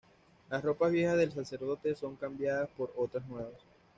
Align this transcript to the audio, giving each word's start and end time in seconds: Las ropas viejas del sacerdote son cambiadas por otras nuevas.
Las 0.49 0.63
ropas 0.63 0.91
viejas 0.91 1.15
del 1.15 1.31
sacerdote 1.31 1.93
son 1.93 2.15
cambiadas 2.15 2.67
por 2.75 2.91
otras 2.97 3.23
nuevas. 3.27 3.59